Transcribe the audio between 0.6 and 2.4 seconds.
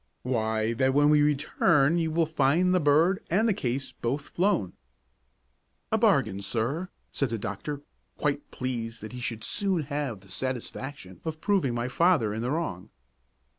that when we return you will